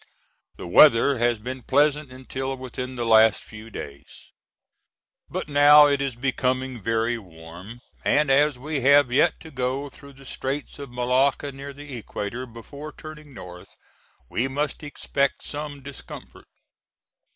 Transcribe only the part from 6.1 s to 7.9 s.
becoming very warm,